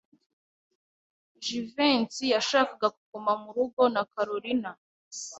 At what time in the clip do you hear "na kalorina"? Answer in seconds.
3.93-4.71